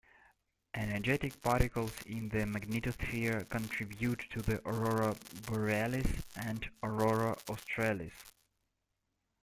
[0.73, 8.11] Energetic particles in the magnetosphere contribute to the aurora borealis and aurora australis.